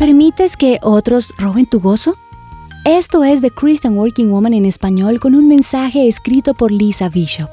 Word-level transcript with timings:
¿Permites 0.00 0.56
que 0.56 0.78
otros 0.80 1.34
roben 1.36 1.66
tu 1.66 1.78
gozo? 1.78 2.16
Esto 2.86 3.22
es 3.22 3.42
The 3.42 3.50
Christian 3.50 3.98
Working 3.98 4.30
Woman 4.30 4.54
en 4.54 4.64
español 4.64 5.20
con 5.20 5.34
un 5.34 5.46
mensaje 5.46 6.08
escrito 6.08 6.54
por 6.54 6.72
Lisa 6.72 7.10
Bishop. 7.10 7.50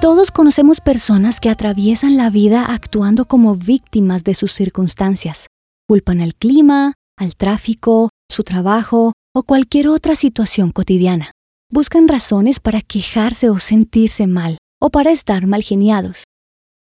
Todos 0.00 0.30
conocemos 0.30 0.80
personas 0.80 1.40
que 1.40 1.50
atraviesan 1.50 2.16
la 2.16 2.30
vida 2.30 2.64
actuando 2.64 3.26
como 3.26 3.54
víctimas 3.54 4.24
de 4.24 4.34
sus 4.34 4.52
circunstancias. 4.52 5.48
Culpan 5.86 6.22
al 6.22 6.34
clima, 6.34 6.94
al 7.18 7.36
tráfico, 7.36 8.08
su 8.30 8.44
trabajo 8.44 9.12
o 9.34 9.42
cualquier 9.42 9.88
otra 9.88 10.16
situación 10.16 10.72
cotidiana. 10.72 11.32
Buscan 11.70 12.08
razones 12.08 12.60
para 12.60 12.80
quejarse 12.80 13.50
o 13.50 13.58
sentirse 13.58 14.26
mal, 14.26 14.56
o 14.80 14.88
para 14.88 15.10
estar 15.10 15.46
mal 15.46 15.62
geniados. 15.62 16.24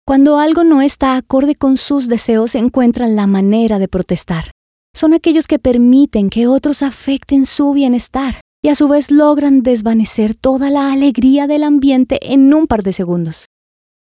Cuando 0.05 0.37
algo 0.37 0.63
no 0.63 0.83
está 0.83 1.17
acorde 1.17 1.55
con 1.55 1.77
sus 1.77 2.07
deseos, 2.07 2.53
encuentran 2.53 3.15
la 3.15 3.25
manera 3.25 3.79
de 3.79 3.87
protestar 3.87 4.51
son 4.95 5.13
aquellos 5.13 5.45
que 5.45 5.59
permiten 5.59 6.29
que 6.29 6.47
otros 6.47 6.81
afecten 6.81 7.45
su 7.45 7.73
bienestar 7.73 8.39
y 8.63 8.69
a 8.69 8.75
su 8.75 8.87
vez 8.87 9.11
logran 9.11 9.61
desvanecer 9.61 10.33
toda 10.33 10.71
la 10.71 10.91
alegría 10.91 11.45
del 11.45 11.63
ambiente 11.63 12.33
en 12.33 12.51
un 12.53 12.65
par 12.65 12.81
de 12.81 12.93
segundos. 12.93 13.45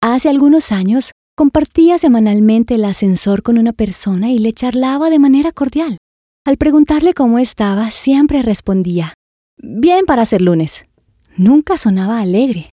Hace 0.01 0.29
algunos 0.29 0.71
años 0.71 1.11
compartía 1.35 1.99
semanalmente 1.99 2.75
el 2.75 2.85
ascensor 2.85 3.43
con 3.43 3.59
una 3.59 3.73
persona 3.73 4.31
y 4.31 4.39
le 4.39 4.53
charlaba 4.53 5.09
de 5.11 5.19
manera 5.19 5.51
cordial. 5.51 5.97
Al 6.45 6.57
preguntarle 6.57 7.13
cómo 7.13 7.37
estaba, 7.37 7.91
siempre 7.91 8.41
respondía, 8.41 9.13
Bien 9.59 10.05
para 10.05 10.23
ser 10.25 10.41
lunes. 10.41 10.83
Nunca 11.35 11.77
sonaba 11.77 12.21
alegre. 12.21 12.69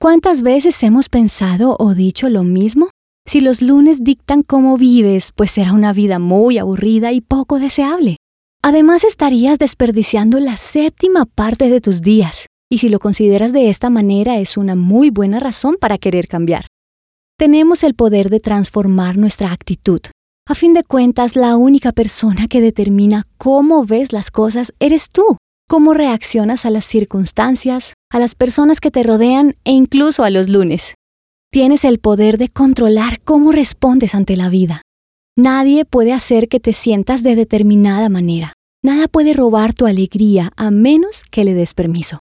¿Cuántas 0.00 0.42
veces 0.42 0.80
hemos 0.84 1.08
pensado 1.08 1.76
o 1.78 1.94
dicho 1.94 2.28
lo 2.28 2.44
mismo? 2.44 2.90
Si 3.26 3.40
los 3.40 3.62
lunes 3.62 4.04
dictan 4.04 4.42
cómo 4.42 4.76
vives, 4.76 5.32
pues 5.34 5.52
será 5.52 5.72
una 5.72 5.92
vida 5.92 6.18
muy 6.18 6.58
aburrida 6.58 7.12
y 7.12 7.20
poco 7.20 7.58
deseable. 7.58 8.16
Además 8.62 9.04
estarías 9.04 9.58
desperdiciando 9.58 10.38
la 10.38 10.56
séptima 10.56 11.26
parte 11.26 11.70
de 11.70 11.80
tus 11.80 12.02
días, 12.02 12.46
y 12.70 12.78
si 12.78 12.88
lo 12.88 12.98
consideras 12.98 13.52
de 13.52 13.68
esta 13.70 13.90
manera 13.90 14.38
es 14.38 14.56
una 14.56 14.76
muy 14.76 15.10
buena 15.10 15.38
razón 15.38 15.76
para 15.80 15.98
querer 15.98 16.28
cambiar. 16.28 16.66
Tenemos 17.38 17.84
el 17.84 17.94
poder 17.94 18.30
de 18.30 18.40
transformar 18.40 19.16
nuestra 19.16 19.52
actitud. 19.52 20.00
A 20.48 20.54
fin 20.54 20.74
de 20.74 20.84
cuentas, 20.84 21.36
la 21.36 21.56
única 21.56 21.92
persona 21.92 22.48
que 22.48 22.60
determina 22.60 23.26
cómo 23.38 23.84
ves 23.84 24.12
las 24.12 24.30
cosas 24.30 24.74
eres 24.78 25.08
tú, 25.08 25.36
cómo 25.68 25.94
reaccionas 25.94 26.66
a 26.66 26.70
las 26.70 26.84
circunstancias, 26.84 27.94
a 28.12 28.18
las 28.18 28.34
personas 28.34 28.80
que 28.80 28.90
te 28.90 29.02
rodean 29.02 29.56
e 29.64 29.72
incluso 29.72 30.24
a 30.24 30.30
los 30.30 30.48
lunes. 30.48 30.94
Tienes 31.52 31.84
el 31.84 31.98
poder 31.98 32.38
de 32.38 32.48
controlar 32.48 33.20
cómo 33.20 33.52
respondes 33.52 34.14
ante 34.14 34.36
la 34.36 34.48
vida. 34.48 34.80
Nadie 35.36 35.84
puede 35.84 36.14
hacer 36.14 36.48
que 36.48 36.60
te 36.60 36.72
sientas 36.72 37.22
de 37.22 37.36
determinada 37.36 38.08
manera. 38.08 38.54
Nada 38.82 39.06
puede 39.06 39.34
robar 39.34 39.74
tu 39.74 39.84
alegría 39.84 40.50
a 40.56 40.70
menos 40.70 41.24
que 41.30 41.44
le 41.44 41.52
des 41.52 41.74
permiso. 41.74 42.20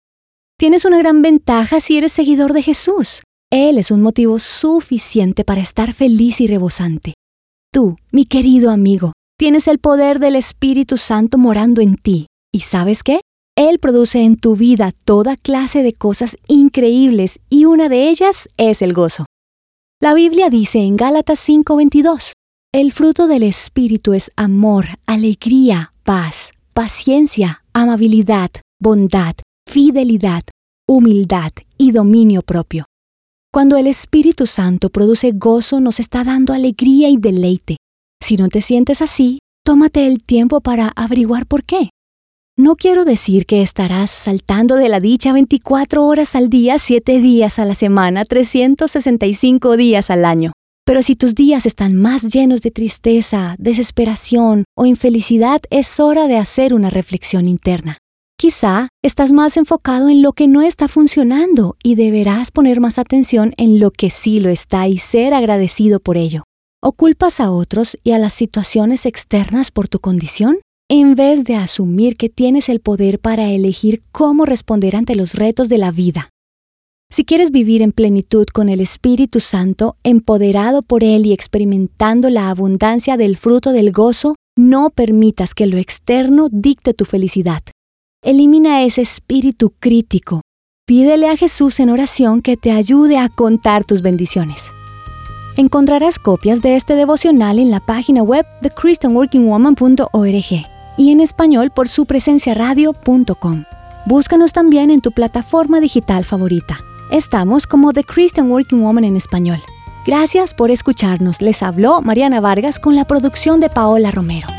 Tienes 0.59 0.83
una 0.83 0.97
gran 0.97 1.21
ventaja 1.21 1.79
si 1.79 1.97
eres 1.97 2.11
seguidor 2.11 2.51
de 2.51 2.63
Jesús. 2.63 3.21
Él 3.49 3.77
es 3.77 3.91
un 3.91 4.01
motivo 4.01 4.39
suficiente 4.39 5.45
para 5.45 5.61
estar 5.61 5.93
feliz 5.93 6.41
y 6.41 6.47
rebosante. 6.47 7.13
Tú, 7.71 7.95
mi 8.11 8.25
querido 8.25 8.71
amigo, 8.71 9.13
tienes 9.39 9.69
el 9.69 9.79
poder 9.79 10.19
del 10.19 10.35
Espíritu 10.35 10.97
Santo 10.97 11.37
morando 11.37 11.81
en 11.81 11.95
ti. 11.95 12.27
¿Y 12.51 12.59
sabes 12.59 13.03
qué? 13.03 13.21
Él 13.55 13.77
produce 13.77 14.23
en 14.23 14.35
tu 14.35 14.55
vida 14.55 14.91
toda 15.05 15.37
clase 15.37 15.83
de 15.83 15.93
cosas 15.93 16.37
increíbles 16.47 17.39
y 17.49 17.65
una 17.65 17.87
de 17.87 18.09
ellas 18.09 18.49
es 18.57 18.81
el 18.81 18.93
gozo. 18.93 19.25
La 20.01 20.15
Biblia 20.15 20.49
dice 20.49 20.79
en 20.79 20.97
Gálatas 20.97 21.39
5:22, 21.39 22.33
el 22.73 22.91
fruto 22.91 23.27
del 23.27 23.43
Espíritu 23.43 24.13
es 24.13 24.31
amor, 24.35 24.85
alegría, 25.05 25.91
paz, 26.03 26.51
paciencia, 26.73 27.63
amabilidad, 27.73 28.49
bondad, 28.81 29.35
fidelidad, 29.69 30.43
humildad 30.87 31.51
y 31.77 31.91
dominio 31.91 32.41
propio. 32.41 32.85
Cuando 33.51 33.77
el 33.77 33.85
Espíritu 33.85 34.47
Santo 34.47 34.89
produce 34.89 35.31
gozo 35.31 35.79
nos 35.79 35.99
está 35.99 36.23
dando 36.23 36.53
alegría 36.53 37.09
y 37.09 37.17
deleite. 37.17 37.77
Si 38.19 38.35
no 38.35 38.49
te 38.49 38.63
sientes 38.63 39.03
así, 39.03 39.37
tómate 39.63 40.07
el 40.07 40.23
tiempo 40.23 40.59
para 40.59 40.87
averiguar 40.95 41.45
por 41.45 41.63
qué. 41.63 41.91
No 42.55 42.75
quiero 42.75 43.03
decir 43.03 43.47
que 43.47 43.63
estarás 43.63 44.11
saltando 44.11 44.75
de 44.75 44.87
la 44.87 44.99
dicha 44.99 45.33
24 45.33 46.05
horas 46.05 46.35
al 46.35 46.49
día, 46.49 46.77
7 46.77 47.19
días 47.19 47.57
a 47.57 47.65
la 47.65 47.73
semana, 47.73 48.25
365 48.25 49.75
días 49.75 50.11
al 50.11 50.23
año. 50.23 50.51
Pero 50.85 51.01
si 51.01 51.15
tus 51.15 51.33
días 51.33 51.65
están 51.65 51.95
más 51.95 52.31
llenos 52.31 52.61
de 52.61 52.69
tristeza, 52.69 53.55
desesperación 53.57 54.65
o 54.77 54.85
infelicidad, 54.85 55.61
es 55.71 55.99
hora 55.99 56.27
de 56.27 56.37
hacer 56.37 56.75
una 56.75 56.91
reflexión 56.91 57.47
interna. 57.47 57.97
Quizá 58.37 58.89
estás 59.03 59.31
más 59.31 59.57
enfocado 59.57 60.07
en 60.09 60.21
lo 60.21 60.33
que 60.33 60.47
no 60.47 60.61
está 60.61 60.87
funcionando 60.87 61.75
y 61.81 61.95
deberás 61.95 62.51
poner 62.51 62.79
más 62.79 62.99
atención 62.99 63.53
en 63.57 63.79
lo 63.79 63.89
que 63.89 64.11
sí 64.11 64.39
lo 64.39 64.49
está 64.49 64.87
y 64.87 64.99
ser 64.99 65.33
agradecido 65.33 65.99
por 65.99 66.17
ello. 66.17 66.43
¿O 66.83 66.91
culpas 66.91 67.39
a 67.39 67.49
otros 67.49 67.97
y 68.03 68.11
a 68.11 68.19
las 68.19 68.33
situaciones 68.33 69.07
externas 69.07 69.71
por 69.71 69.87
tu 69.87 69.97
condición? 69.97 70.59
En 71.01 71.15
vez 71.15 71.43
de 71.43 71.55
asumir 71.55 72.17
que 72.17 72.29
tienes 72.29 72.69
el 72.69 72.79
poder 72.79 73.17
para 73.17 73.49
elegir 73.49 74.03
cómo 74.11 74.45
responder 74.45 74.95
ante 74.95 75.15
los 75.15 75.33
retos 75.33 75.67
de 75.67 75.79
la 75.79 75.89
vida. 75.89 76.29
Si 77.11 77.25
quieres 77.25 77.49
vivir 77.49 77.81
en 77.81 77.93
plenitud 77.93 78.45
con 78.53 78.69
el 78.69 78.79
Espíritu 78.79 79.39
Santo, 79.39 79.95
empoderado 80.03 80.83
por 80.83 81.03
Él 81.03 81.25
y 81.25 81.33
experimentando 81.33 82.29
la 82.29 82.51
abundancia 82.51 83.17
del 83.17 83.37
fruto 83.37 83.71
del 83.71 83.91
gozo, 83.91 84.35
no 84.55 84.91
permitas 84.91 85.55
que 85.55 85.65
lo 85.65 85.79
externo 85.79 86.47
dicte 86.51 86.93
tu 86.93 87.05
felicidad. 87.05 87.63
Elimina 88.23 88.83
ese 88.83 89.01
espíritu 89.01 89.73
crítico. 89.79 90.41
Pídele 90.85 91.27
a 91.27 91.37
Jesús 91.37 91.79
en 91.79 91.89
oración 91.89 92.43
que 92.43 92.55
te 92.55 92.69
ayude 92.69 93.17
a 93.17 93.29
contar 93.29 93.83
tus 93.83 94.03
bendiciones. 94.03 94.69
Encontrarás 95.57 96.19
copias 96.19 96.61
de 96.61 96.75
este 96.75 96.95
devocional 96.95 97.57
en 97.57 97.71
la 97.71 97.79
página 97.79 98.21
web 98.21 98.45
de 98.61 98.69
christianworkingwoman.org 98.69 100.72
y 100.97 101.11
en 101.11 101.19
español 101.19 101.71
por 101.71 101.87
su 101.87 102.05
radio.com. 102.05 103.63
Búscanos 104.05 104.53
también 104.53 104.91
en 104.91 105.01
tu 105.01 105.11
plataforma 105.11 105.79
digital 105.79 106.25
favorita. 106.25 106.77
Estamos 107.11 107.67
como 107.67 107.93
The 107.93 108.03
Christian 108.03 108.51
Working 108.51 108.81
Woman 108.81 109.05
en 109.05 109.15
español. 109.15 109.59
Gracias 110.05 110.53
por 110.53 110.71
escucharnos. 110.71 111.41
Les 111.41 111.63
habló 111.63 112.01
Mariana 112.01 112.41
Vargas 112.41 112.79
con 112.79 112.95
la 112.95 113.05
producción 113.05 113.59
de 113.59 113.69
Paola 113.69 114.11
Romero. 114.11 114.52